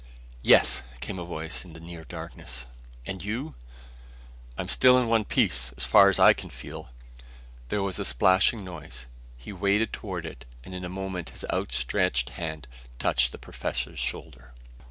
"Yes," 0.41 0.81
came 0.99 1.19
a 1.19 1.23
voice 1.23 1.63
in 1.63 1.73
the 1.73 1.79
near 1.79 2.03
darkness. 2.05 2.65
"And 3.05 3.23
you?" 3.23 3.53
"I'm 4.57 4.67
still 4.67 4.97
in 4.97 5.07
one 5.07 5.25
piece 5.25 5.73
as 5.77 5.83
far 5.83 6.09
as 6.09 6.17
I 6.17 6.33
can 6.33 6.49
feel." 6.49 6.89
There 7.69 7.83
was 7.83 7.99
a 7.99 8.05
splashing 8.05 8.63
noise. 8.63 9.05
He 9.37 9.53
waded 9.53 9.93
toward 9.93 10.25
it 10.25 10.45
and 10.63 10.73
in 10.73 10.83
a 10.83 10.89
moment 10.89 11.29
his 11.29 11.45
outstretched 11.53 12.31
hand 12.31 12.67
touched 12.97 13.31
the 13.31 13.37
professor's 13.37 13.99
shoulder. 13.99 14.53